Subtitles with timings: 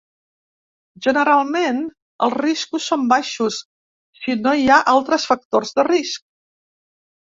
[1.07, 1.83] Generalment,
[2.27, 3.61] els riscos són baixos
[4.23, 6.25] si no hi ha altres factors de risc.